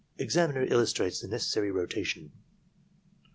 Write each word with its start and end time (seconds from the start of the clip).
(Examiner 0.17 0.63
illustrates 0.63 1.19
the 1.21 1.27
necessary 1.27 1.69
rota 1.69 2.03
tion.) 2.03 2.31